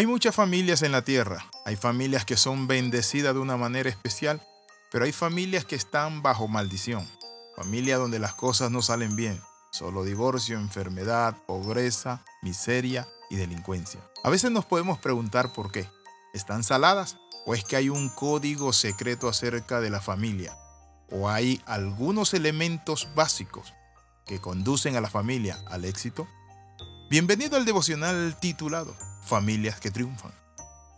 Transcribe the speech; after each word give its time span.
Hay 0.00 0.06
muchas 0.06 0.34
familias 0.34 0.80
en 0.80 0.92
la 0.92 1.02
tierra. 1.02 1.44
Hay 1.66 1.76
familias 1.76 2.24
que 2.24 2.38
son 2.38 2.66
bendecidas 2.66 3.34
de 3.34 3.40
una 3.40 3.58
manera 3.58 3.90
especial, 3.90 4.40
pero 4.90 5.04
hay 5.04 5.12
familias 5.12 5.66
que 5.66 5.76
están 5.76 6.22
bajo 6.22 6.48
maldición. 6.48 7.06
Familias 7.54 7.98
donde 7.98 8.18
las 8.18 8.32
cosas 8.32 8.70
no 8.70 8.80
salen 8.80 9.14
bien. 9.14 9.38
Solo 9.72 10.02
divorcio, 10.02 10.56
enfermedad, 10.56 11.36
pobreza, 11.46 12.24
miseria 12.40 13.06
y 13.28 13.36
delincuencia. 13.36 14.00
A 14.24 14.30
veces 14.30 14.50
nos 14.50 14.64
podemos 14.64 14.98
preguntar 14.98 15.52
por 15.52 15.70
qué. 15.70 15.86
¿Están 16.32 16.64
saladas? 16.64 17.18
¿O 17.44 17.54
es 17.54 17.62
que 17.62 17.76
hay 17.76 17.90
un 17.90 18.08
código 18.08 18.72
secreto 18.72 19.28
acerca 19.28 19.82
de 19.82 19.90
la 19.90 20.00
familia? 20.00 20.56
¿O 21.10 21.28
hay 21.28 21.60
algunos 21.66 22.32
elementos 22.32 23.08
básicos 23.14 23.74
que 24.24 24.40
conducen 24.40 24.96
a 24.96 25.02
la 25.02 25.10
familia 25.10 25.62
al 25.66 25.84
éxito? 25.84 26.26
Bienvenido 27.10 27.58
al 27.58 27.66
devocional 27.66 28.40
titulado 28.40 28.96
Familias 29.22 29.78
que 29.80 29.90
triunfan. 29.90 30.32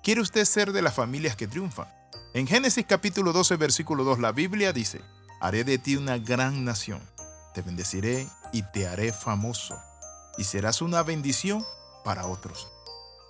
¿Quiere 0.03 0.21
usted 0.21 0.45
ser 0.45 0.73
de 0.73 0.83
las 0.83 0.95
familias 0.95 1.37
que 1.37 1.47
triunfan? 1.47 1.87
En 2.35 2.47
Génesis 2.47 2.87
capítulo 2.89 3.33
12 3.33 3.57
versículo 3.57 4.05
2 4.05 4.19
la 4.21 4.33
Biblia 4.33 4.73
dice, 4.73 5.01
Haré 5.41 5.65
de 5.65 5.79
ti 5.79 5.97
una 5.97 6.19
gran 6.19 6.65
nación, 6.65 7.03
te 7.53 7.63
bendeciré 7.63 8.29
y 8.53 8.63
te 8.73 8.87
haré 8.87 9.13
famoso, 9.13 9.79
y 10.39 10.45
serás 10.45 10.83
una 10.83 11.03
bendición 11.03 11.65
para 12.05 12.27
otros. 12.27 12.69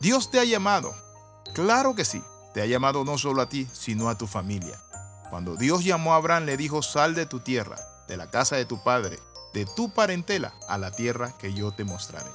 Dios 0.01 0.31
te 0.31 0.39
ha 0.39 0.45
llamado, 0.45 0.95
claro 1.55 1.95
que 1.95 2.05
sí, 2.05 2.23
te 2.55 2.61
ha 2.61 2.67
llamado 2.67 3.05
no 3.05 3.19
solo 3.19 3.43
a 3.43 3.49
ti, 3.49 3.67
sino 3.73 4.09
a 4.09 4.19
tu 4.19 4.27
familia. 4.27 4.79
Cuando 5.31 5.57
Dios 5.57 5.85
llamó 5.85 6.13
a 6.13 6.17
Abraham 6.17 6.45
le 6.45 6.57
dijo, 6.57 6.83
sal 6.83 7.15
de 7.15 7.27
tu 7.27 7.41
tierra, 7.41 7.77
de 8.09 8.17
la 8.17 8.31
casa 8.31 8.57
de 8.57 8.67
tu 8.67 8.83
padre, 8.85 9.19
de 9.55 9.65
tu 9.65 9.93
parentela, 9.95 10.55
a 10.69 10.79
la 10.79 10.91
tierra 10.91 11.37
que 11.39 11.55
yo 11.55 11.73
te 11.73 11.85
mostraré. 11.85 12.31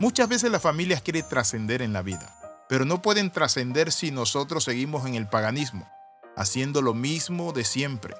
Muchas 0.00 0.30
veces 0.30 0.50
las 0.50 0.62
familias 0.62 1.02
quieren 1.02 1.28
trascender 1.28 1.82
en 1.82 1.92
la 1.92 2.00
vida, 2.00 2.34
pero 2.70 2.86
no 2.86 3.02
pueden 3.02 3.30
trascender 3.30 3.92
si 3.92 4.10
nosotros 4.10 4.64
seguimos 4.64 5.06
en 5.06 5.14
el 5.14 5.28
paganismo, 5.28 5.86
haciendo 6.38 6.80
lo 6.80 6.94
mismo 6.94 7.52
de 7.52 7.64
siempre, 7.64 8.14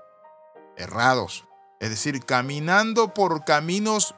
errados, 0.77 1.46
es 1.80 1.88
decir, 1.88 2.22
caminando 2.27 3.14
por 3.14 3.46
caminos 3.46 4.14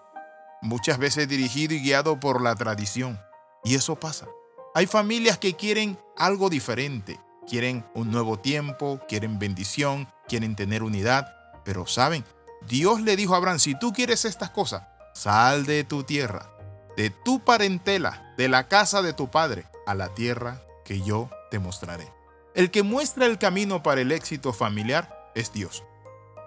muchas 0.61 0.99
veces 0.99 1.29
dirigidos 1.29 1.79
y 1.79 1.83
guiados 1.83 2.19
por 2.19 2.43
la 2.43 2.57
tradición. 2.57 3.21
Y 3.63 3.77
eso 3.77 3.95
pasa. 3.95 4.27
Hay 4.75 4.89
familias 4.89 5.39
que 5.39 5.55
quieren 5.55 5.97
algo 6.17 6.51
diferente, 6.51 7.21
quieren 7.47 7.87
un 7.95 8.11
nuevo 8.11 8.41
tiempo, 8.41 8.99
quieren 9.07 9.39
bendición, 9.39 10.09
quieren 10.27 10.57
tener 10.57 10.83
unidad, 10.83 11.33
pero 11.65 11.87
saben, 11.87 12.25
Dios 12.67 13.01
le 13.03 13.15
dijo 13.15 13.35
a 13.35 13.37
Abraham, 13.37 13.61
si 13.61 13.79
tú 13.79 13.93
quieres 13.93 14.25
estas 14.25 14.51
cosas, 14.51 14.89
sal 15.15 15.65
de 15.65 15.85
tu 15.85 16.03
tierra, 16.03 16.49
de 16.97 17.11
tu 17.11 17.41
parentela, 17.41 18.35
de 18.37 18.49
la 18.49 18.69
casa 18.69 19.03
de 19.03 19.13
tu 19.13 19.31
padre, 19.31 19.67
a 19.87 19.95
la 19.95 20.15
tierra 20.15 20.63
que 20.85 21.01
yo 21.01 21.31
te 21.51 21.59
mostraré. 21.59 22.09
El 22.55 22.71
que 22.71 22.83
muestra 22.83 23.27
el 23.27 23.39
camino 23.39 23.83
para 23.83 24.01
el 24.01 24.13
éxito 24.13 24.53
familiar 24.53 25.31
es 25.35 25.53
Dios. 25.53 25.85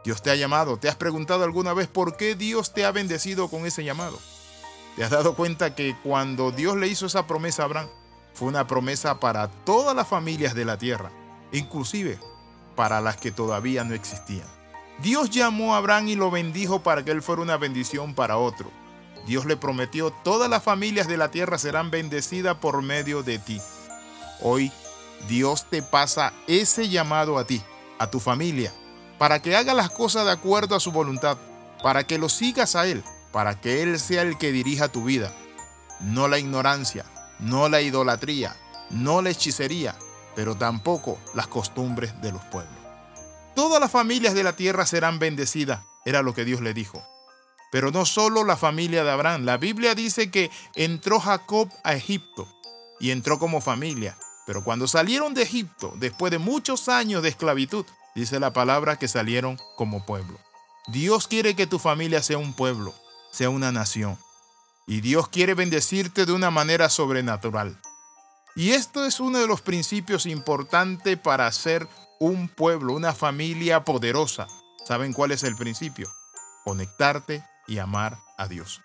Dios 0.03 0.21
te 0.21 0.29
ha 0.29 0.35
llamado. 0.35 0.77
¿Te 0.77 0.87
has 0.87 0.95
preguntado 0.95 1.43
alguna 1.43 1.73
vez 1.73 1.87
por 1.87 2.15
qué 2.15 2.35
Dios 2.35 2.73
te 2.73 2.85
ha 2.85 2.91
bendecido 2.91 3.49
con 3.49 3.65
ese 3.65 3.83
llamado? 3.83 4.19
¿Te 4.95 5.03
has 5.03 5.09
dado 5.09 5.35
cuenta 5.35 5.73
que 5.73 5.95
cuando 6.03 6.51
Dios 6.51 6.77
le 6.77 6.87
hizo 6.87 7.07
esa 7.07 7.25
promesa 7.25 7.63
a 7.63 7.65
Abraham, 7.65 7.89
fue 8.33 8.47
una 8.47 8.67
promesa 8.67 9.19
para 9.19 9.49
todas 9.49 9.95
las 9.95 10.07
familias 10.07 10.53
de 10.53 10.65
la 10.65 10.77
tierra, 10.77 11.11
inclusive 11.51 12.19
para 12.75 13.01
las 13.01 13.17
que 13.17 13.31
todavía 13.31 13.83
no 13.83 13.95
existían? 13.95 14.47
Dios 14.99 15.31
llamó 15.31 15.73
a 15.73 15.77
Abraham 15.77 16.09
y 16.09 16.15
lo 16.15 16.29
bendijo 16.29 16.83
para 16.83 17.03
que 17.03 17.11
él 17.11 17.21
fuera 17.21 17.41
una 17.41 17.57
bendición 17.57 18.13
para 18.13 18.37
otro. 18.37 18.69
Dios 19.25 19.45
le 19.45 19.57
prometió, 19.57 20.11
todas 20.11 20.49
las 20.49 20.63
familias 20.63 21.07
de 21.07 21.17
la 21.17 21.31
tierra 21.31 21.57
serán 21.57 21.91
bendecidas 21.91 22.57
por 22.57 22.81
medio 22.81 23.23
de 23.23 23.39
ti. 23.39 23.59
Hoy 24.41 24.71
Dios 25.27 25.65
te 25.69 25.81
pasa 25.81 26.33
ese 26.47 26.89
llamado 26.89 27.37
a 27.37 27.47
ti, 27.47 27.61
a 27.97 28.09
tu 28.11 28.19
familia, 28.19 28.71
para 29.17 29.41
que 29.41 29.55
haga 29.55 29.73
las 29.73 29.89
cosas 29.89 30.25
de 30.25 30.31
acuerdo 30.31 30.75
a 30.75 30.79
su 30.79 30.91
voluntad, 30.91 31.37
para 31.81 32.03
que 32.05 32.17
lo 32.17 32.29
sigas 32.29 32.75
a 32.75 32.85
Él, 32.85 33.03
para 33.31 33.59
que 33.59 33.81
Él 33.81 33.99
sea 33.99 34.21
el 34.21 34.37
que 34.37 34.51
dirija 34.51 34.87
tu 34.87 35.03
vida. 35.03 35.31
No 36.01 36.27
la 36.27 36.37
ignorancia, 36.37 37.05
no 37.39 37.69
la 37.69 37.81
idolatría, 37.81 38.55
no 38.91 39.21
la 39.21 39.31
hechicería, 39.31 39.95
pero 40.35 40.55
tampoco 40.55 41.17
las 41.33 41.47
costumbres 41.47 42.21
de 42.21 42.31
los 42.31 42.43
pueblos. 42.45 42.75
Todas 43.55 43.79
las 43.79 43.89
familias 43.89 44.33
de 44.33 44.43
la 44.43 44.55
tierra 44.55 44.85
serán 44.85 45.17
bendecidas, 45.17 45.79
era 46.03 46.21
lo 46.21 46.33
que 46.33 46.45
Dios 46.45 46.61
le 46.61 46.73
dijo. 46.73 47.14
Pero 47.75 47.91
no 47.91 48.05
solo 48.05 48.45
la 48.45 48.55
familia 48.55 49.03
de 49.03 49.11
Abraham, 49.11 49.43
la 49.43 49.57
Biblia 49.57 49.95
dice 49.95 50.31
que 50.31 50.49
entró 50.75 51.19
Jacob 51.19 51.69
a 51.83 51.93
Egipto 51.93 52.47
y 53.01 53.11
entró 53.11 53.37
como 53.37 53.59
familia, 53.59 54.17
pero 54.45 54.63
cuando 54.63 54.87
salieron 54.87 55.33
de 55.33 55.41
Egipto, 55.41 55.91
después 55.97 56.31
de 56.31 56.37
muchos 56.37 56.87
años 56.87 57.21
de 57.21 57.27
esclavitud, 57.27 57.85
Dice 58.15 58.39
la 58.39 58.53
palabra 58.53 58.97
que 58.97 59.09
salieron 59.09 59.59
como 59.75 60.05
pueblo. 60.05 60.39
Dios 60.87 61.27
quiere 61.27 61.53
que 61.53 61.67
tu 61.67 61.79
familia 61.79 62.23
sea 62.23 62.37
un 62.37 62.53
pueblo, 62.53 62.95
sea 63.29 63.49
una 63.49 63.73
nación. 63.73 64.17
Y 64.87 65.01
Dios 65.01 65.27
quiere 65.27 65.53
bendecirte 65.53 66.25
de 66.25 66.31
una 66.31 66.49
manera 66.49 66.87
sobrenatural. 66.87 67.77
Y 68.55 68.71
esto 68.71 69.03
es 69.03 69.19
uno 69.19 69.39
de 69.39 69.47
los 69.47 69.59
principios 69.59 70.25
importantes 70.27 71.19
para 71.19 71.51
ser 71.51 71.89
un 72.21 72.47
pueblo, 72.47 72.93
una 72.93 73.13
familia 73.13 73.83
poderosa. 73.83 74.47
¿Saben 74.87 75.11
cuál 75.11 75.33
es 75.33 75.43
el 75.43 75.57
principio? 75.57 76.09
Conectarte 76.63 77.43
y 77.67 77.79
amar 77.79 78.17
a 78.37 78.47
Dios. 78.47 78.81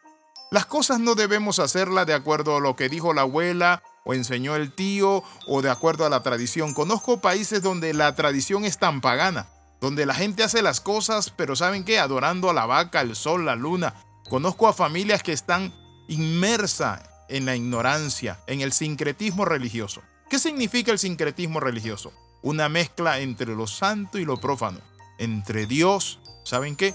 Las 0.51 0.67
cosas 0.67 0.99
no 0.99 1.15
debemos 1.15 1.61
hacerlas 1.61 2.07
de 2.07 2.15
acuerdo 2.15 2.57
a 2.57 2.61
lo 2.61 2.75
que 2.75 2.89
dijo 2.89 3.15
la 3.15 3.23
abuela 3.23 3.83
o 4.05 4.15
enseñó 4.15 4.57
el 4.57 4.73
tío 4.73 5.23
o 5.47 5.63
de 5.63 5.71
acuerdo 5.71 6.05
a 6.05 6.11
la 6.11 6.23
tradición. 6.23 6.75
Conozco 6.75 7.21
países 7.21 7.63
donde 7.63 7.95
la 7.95 8.15
tradición 8.15 8.65
es 8.65 8.79
tan 8.79 9.01
pagana, 9.01 9.49
donde 9.81 10.07
la 10.07 10.15
gente 10.15 10.43
hace 10.43 10.63
las 10.63 10.81
cosas, 10.81 11.31
pero 11.31 11.55
¿saben 11.55 11.85
qué? 11.85 12.01
Adorando 12.01 12.51
a 12.51 12.55
la 12.55 12.67
vaca, 12.67 13.01
el 13.01 13.15
sol, 13.15 13.47
la 13.47 13.55
luna. 13.55 13.95
Conozco 14.29 14.67
a 14.67 14.73
familias 14.73 15.23
que 15.23 15.33
están 15.33 15.73
inmersas 16.09 17.03
en 17.29 17.47
la 17.47 17.55
ignorancia, 17.55 18.41
en 18.49 18.61
el 18.61 18.73
sincretismo 18.73 19.45
religioso. 19.45 20.03
¿Qué 20.29 20.39
significa 20.39 20.91
el 20.91 20.99
sincretismo 20.99 21.61
religioso? 21.61 22.13
Una 22.43 22.69
mezcla 22.69 23.21
entre 23.21 23.55
lo 23.55 23.67
santo 23.67 24.19
y 24.19 24.25
lo 24.25 24.39
profano, 24.39 24.81
entre 25.19 25.67
Dios, 25.67 26.19
¿saben 26.45 26.75
qué? 26.75 26.95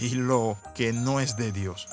Y 0.00 0.10
lo 0.14 0.56
que 0.74 0.92
no 0.92 1.20
es 1.20 1.36
de 1.36 1.52
Dios. 1.52 1.86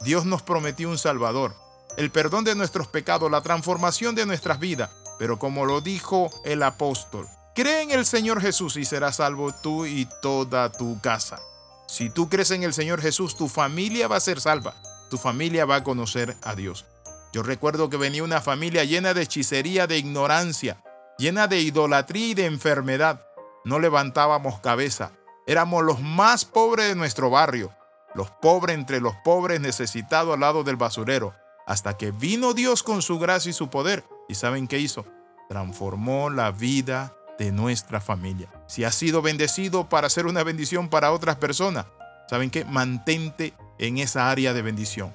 Dios 0.00 0.26
nos 0.26 0.42
prometió 0.42 0.90
un 0.90 0.98
Salvador, 0.98 1.54
el 1.96 2.10
perdón 2.10 2.44
de 2.44 2.54
nuestros 2.54 2.88
pecados, 2.88 3.30
la 3.30 3.40
transformación 3.40 4.14
de 4.14 4.26
nuestras 4.26 4.58
vidas. 4.58 4.90
Pero 5.18 5.38
como 5.38 5.64
lo 5.64 5.80
dijo 5.80 6.28
el 6.44 6.62
apóstol, 6.62 7.26
cree 7.54 7.82
en 7.82 7.92
el 7.92 8.04
Señor 8.04 8.40
Jesús 8.42 8.76
y 8.76 8.84
serás 8.84 9.16
salvo 9.16 9.54
tú 9.54 9.86
y 9.86 10.08
toda 10.20 10.70
tu 10.72 11.00
casa. 11.00 11.38
Si 11.86 12.10
tú 12.10 12.28
crees 12.28 12.50
en 12.50 12.64
el 12.64 12.74
Señor 12.74 13.00
Jesús, 13.00 13.36
tu 13.36 13.48
familia 13.48 14.08
va 14.08 14.16
a 14.16 14.20
ser 14.20 14.40
salva. 14.40 14.74
Tu 15.08 15.16
familia 15.16 15.64
va 15.64 15.76
a 15.76 15.84
conocer 15.84 16.36
a 16.42 16.56
Dios. 16.56 16.84
Yo 17.32 17.42
recuerdo 17.42 17.88
que 17.88 17.96
venía 17.96 18.24
una 18.24 18.40
familia 18.40 18.82
llena 18.84 19.14
de 19.14 19.22
hechicería, 19.22 19.86
de 19.86 19.98
ignorancia, 19.98 20.82
llena 21.16 21.46
de 21.46 21.60
idolatría 21.60 22.28
y 22.28 22.34
de 22.34 22.46
enfermedad. 22.46 23.24
No 23.64 23.78
levantábamos 23.78 24.60
cabeza. 24.60 25.12
Éramos 25.46 25.84
los 25.84 26.00
más 26.00 26.44
pobres 26.44 26.88
de 26.88 26.96
nuestro 26.96 27.30
barrio, 27.30 27.72
los 28.14 28.30
pobres 28.30 28.74
entre 28.74 29.00
los 29.00 29.14
pobres 29.16 29.60
necesitados 29.60 30.34
al 30.34 30.40
lado 30.40 30.64
del 30.64 30.74
basurero 30.74 31.34
hasta 31.66 31.96
que 31.96 32.10
vino 32.10 32.52
Dios 32.52 32.82
con 32.82 33.00
su 33.00 33.18
gracia 33.18 33.50
y 33.50 33.52
su 33.52 33.68
poder. 33.68 34.04
¿Y 34.28 34.34
saben 34.34 34.66
qué 34.66 34.78
hizo? 34.78 35.04
Transformó 35.48 36.30
la 36.30 36.50
vida 36.50 37.14
de 37.38 37.52
nuestra 37.52 38.00
familia. 38.00 38.48
Si 38.66 38.82
has 38.82 38.94
sido 38.94 39.22
bendecido 39.22 39.88
para 39.88 40.08
ser 40.08 40.26
una 40.26 40.42
bendición 40.42 40.88
para 40.88 41.12
otras 41.12 41.36
personas, 41.36 41.86
¿saben 42.28 42.50
qué? 42.50 42.64
Mantente 42.64 43.52
en 43.78 43.98
esa 43.98 44.30
área 44.30 44.52
de 44.52 44.62
bendición. 44.62 45.14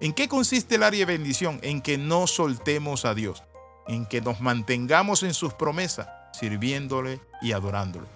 ¿En 0.00 0.12
qué 0.12 0.28
consiste 0.28 0.74
el 0.74 0.82
área 0.82 1.06
de 1.06 1.12
bendición? 1.12 1.58
En 1.62 1.80
que 1.80 1.98
no 1.98 2.26
soltemos 2.26 3.04
a 3.04 3.14
Dios, 3.14 3.42
en 3.88 4.06
que 4.06 4.20
nos 4.20 4.40
mantengamos 4.40 5.22
en 5.22 5.34
sus 5.34 5.54
promesas, 5.54 6.08
sirviéndole 6.32 7.20
y 7.40 7.52
adorándole. 7.52 8.06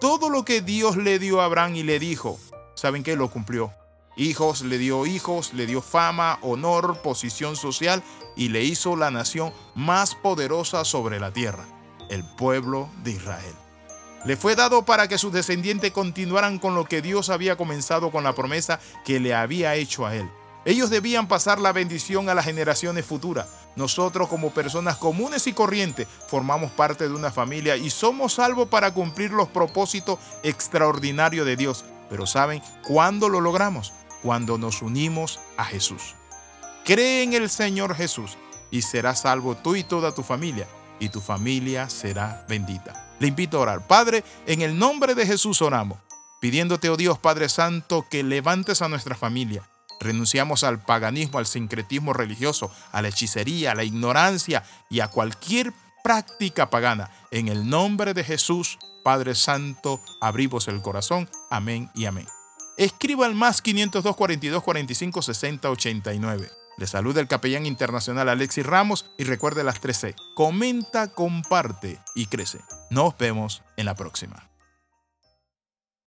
Todo 0.00 0.28
lo 0.28 0.44
que 0.44 0.60
Dios 0.60 0.96
le 0.96 1.18
dio 1.18 1.40
a 1.40 1.46
Abraham 1.46 1.76
y 1.76 1.82
le 1.82 1.98
dijo, 1.98 2.38
¿saben 2.74 3.02
qué? 3.02 3.16
Lo 3.16 3.30
cumplió. 3.30 3.72
Hijos 4.16 4.62
le 4.62 4.78
dio 4.78 5.06
hijos, 5.06 5.54
le 5.54 5.66
dio 5.66 5.82
fama, 5.82 6.38
honor, 6.42 6.98
posición 7.02 7.56
social 7.56 8.02
y 8.36 8.48
le 8.48 8.62
hizo 8.62 8.96
la 8.96 9.10
nación 9.10 9.52
más 9.74 10.14
poderosa 10.14 10.84
sobre 10.84 11.18
la 11.18 11.32
tierra, 11.32 11.64
el 12.10 12.24
pueblo 12.36 12.88
de 13.02 13.12
Israel. 13.12 13.54
Le 14.24 14.36
fue 14.36 14.56
dado 14.56 14.84
para 14.84 15.08
que 15.08 15.18
sus 15.18 15.32
descendientes 15.32 15.90
continuaran 15.90 16.58
con 16.58 16.74
lo 16.74 16.86
que 16.86 17.02
Dios 17.02 17.28
había 17.28 17.56
comenzado 17.56 18.10
con 18.10 18.24
la 18.24 18.34
promesa 18.34 18.80
que 19.04 19.20
le 19.20 19.34
había 19.34 19.74
hecho 19.74 20.06
a 20.06 20.14
él. 20.14 20.30
Ellos 20.64 20.88
debían 20.88 21.28
pasar 21.28 21.60
la 21.60 21.72
bendición 21.72 22.28
a 22.28 22.34
las 22.34 22.46
generaciones 22.46 23.04
futuras. 23.04 23.48
Nosotros 23.76 24.28
como 24.28 24.50
personas 24.50 24.96
comunes 24.96 25.46
y 25.46 25.52
corrientes 25.52 26.06
formamos 26.28 26.70
parte 26.70 27.08
de 27.08 27.14
una 27.14 27.32
familia 27.32 27.76
y 27.76 27.90
somos 27.90 28.34
salvos 28.34 28.68
para 28.68 28.94
cumplir 28.94 29.30
los 29.30 29.48
propósitos 29.48 30.18
extraordinarios 30.42 31.46
de 31.46 31.56
Dios. 31.56 31.84
Pero 32.08 32.26
¿saben 32.26 32.62
cuándo 32.86 33.28
lo 33.28 33.40
logramos? 33.40 33.92
cuando 34.24 34.56
nos 34.56 34.80
unimos 34.80 35.38
a 35.58 35.66
Jesús. 35.66 36.14
Cree 36.84 37.22
en 37.22 37.34
el 37.34 37.50
Señor 37.50 37.94
Jesús 37.94 38.38
y 38.70 38.80
serás 38.80 39.20
salvo 39.20 39.54
tú 39.54 39.76
y 39.76 39.84
toda 39.84 40.14
tu 40.14 40.22
familia, 40.22 40.66
y 40.98 41.10
tu 41.10 41.20
familia 41.20 41.90
será 41.90 42.44
bendita. 42.48 43.14
Le 43.20 43.28
invito 43.28 43.58
a 43.58 43.60
orar. 43.60 43.86
Padre, 43.86 44.24
en 44.46 44.62
el 44.62 44.78
nombre 44.78 45.14
de 45.14 45.26
Jesús 45.26 45.60
oramos, 45.60 45.98
pidiéndote, 46.40 46.88
oh 46.88 46.96
Dios 46.96 47.18
Padre 47.18 47.50
Santo, 47.50 48.06
que 48.10 48.22
levantes 48.22 48.80
a 48.80 48.88
nuestra 48.88 49.14
familia. 49.14 49.68
Renunciamos 50.00 50.64
al 50.64 50.82
paganismo, 50.82 51.38
al 51.38 51.46
sincretismo 51.46 52.12
religioso, 52.12 52.70
a 52.92 53.02
la 53.02 53.08
hechicería, 53.08 53.72
a 53.72 53.74
la 53.74 53.84
ignorancia 53.84 54.64
y 54.90 55.00
a 55.00 55.08
cualquier 55.08 55.72
práctica 56.02 56.70
pagana. 56.70 57.10
En 57.30 57.48
el 57.48 57.68
nombre 57.68 58.14
de 58.14 58.24
Jesús, 58.24 58.78
Padre 59.02 59.34
Santo, 59.34 60.00
abrimos 60.20 60.68
el 60.68 60.82
corazón. 60.82 61.28
Amén 61.50 61.90
y 61.94 62.06
amén. 62.06 62.26
Escriba 62.76 63.26
al 63.26 63.34
más 63.34 63.62
502 63.62 64.16
42 64.16 64.62
45 64.62 65.22
60 65.22 65.70
89. 65.70 66.50
Le 66.76 66.86
saluda 66.88 67.20
el 67.20 67.28
capellán 67.28 67.66
internacional 67.66 68.28
Alexis 68.28 68.66
Ramos 68.66 69.06
y 69.16 69.24
recuerde 69.24 69.62
las 69.62 69.80
13. 69.80 70.16
Comenta, 70.34 71.12
comparte 71.12 72.00
y 72.16 72.26
crece. 72.26 72.60
Nos 72.90 73.16
vemos 73.16 73.62
en 73.76 73.86
la 73.86 73.94
próxima. 73.94 74.48